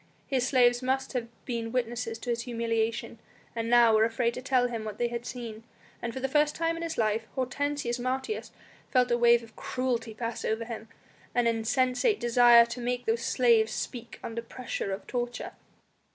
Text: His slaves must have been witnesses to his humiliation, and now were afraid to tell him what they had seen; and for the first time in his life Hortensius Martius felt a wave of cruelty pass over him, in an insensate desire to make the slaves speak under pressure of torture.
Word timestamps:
His 0.25 0.47
slaves 0.47 0.81
must 0.81 1.13
have 1.13 1.27
been 1.45 1.71
witnesses 1.71 2.17
to 2.17 2.31
his 2.31 2.41
humiliation, 2.41 3.19
and 3.55 3.69
now 3.69 3.93
were 3.93 4.03
afraid 4.03 4.33
to 4.33 4.41
tell 4.41 4.67
him 4.67 4.83
what 4.83 4.97
they 4.97 5.09
had 5.09 5.27
seen; 5.27 5.63
and 6.01 6.11
for 6.11 6.19
the 6.19 6.27
first 6.27 6.55
time 6.55 6.75
in 6.75 6.81
his 6.81 6.97
life 6.97 7.27
Hortensius 7.35 7.99
Martius 7.99 8.51
felt 8.89 9.11
a 9.11 9.17
wave 9.19 9.43
of 9.43 9.55
cruelty 9.55 10.15
pass 10.15 10.43
over 10.43 10.65
him, 10.65 10.87
in 11.35 11.45
an 11.45 11.55
insensate 11.57 12.19
desire 12.19 12.65
to 12.65 12.79
make 12.81 13.05
the 13.05 13.15
slaves 13.15 13.73
speak 13.73 14.19
under 14.23 14.41
pressure 14.41 14.91
of 14.91 15.05
torture. 15.05 15.51